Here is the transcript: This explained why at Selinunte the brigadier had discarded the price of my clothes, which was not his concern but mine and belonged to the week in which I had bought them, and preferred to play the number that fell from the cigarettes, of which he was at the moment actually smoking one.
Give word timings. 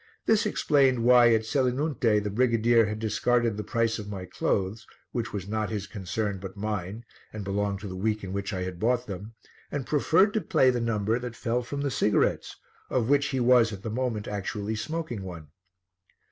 This 0.25 0.47
explained 0.47 1.03
why 1.03 1.31
at 1.31 1.45
Selinunte 1.45 2.23
the 2.23 2.31
brigadier 2.31 2.87
had 2.87 2.97
discarded 2.97 3.55
the 3.55 3.63
price 3.63 3.99
of 3.99 4.09
my 4.09 4.25
clothes, 4.25 4.87
which 5.11 5.31
was 5.31 5.47
not 5.47 5.69
his 5.69 5.85
concern 5.85 6.39
but 6.39 6.57
mine 6.57 7.05
and 7.31 7.43
belonged 7.43 7.81
to 7.81 7.87
the 7.87 7.95
week 7.95 8.23
in 8.23 8.33
which 8.33 8.51
I 8.51 8.63
had 8.63 8.79
bought 8.79 9.05
them, 9.05 9.35
and 9.71 9.85
preferred 9.85 10.33
to 10.33 10.41
play 10.41 10.71
the 10.71 10.81
number 10.81 11.19
that 11.19 11.35
fell 11.35 11.61
from 11.61 11.81
the 11.81 11.91
cigarettes, 11.91 12.55
of 12.89 13.09
which 13.09 13.27
he 13.27 13.39
was 13.39 13.71
at 13.71 13.83
the 13.83 13.91
moment 13.91 14.27
actually 14.27 14.73
smoking 14.75 15.21
one. 15.21 15.49